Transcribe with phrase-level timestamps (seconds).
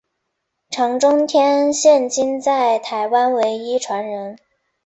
[0.71, 4.35] 常中天现今在台湾唯一传人。